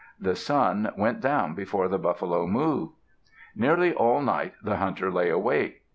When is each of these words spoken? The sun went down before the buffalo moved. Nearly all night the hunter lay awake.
The 0.19 0.35
sun 0.35 0.91
went 0.97 1.21
down 1.21 1.53
before 1.53 1.87
the 1.87 1.99
buffalo 1.99 2.47
moved. 2.47 2.93
Nearly 3.55 3.93
all 3.93 4.19
night 4.23 4.55
the 4.63 4.77
hunter 4.77 5.11
lay 5.11 5.29
awake. 5.29 5.83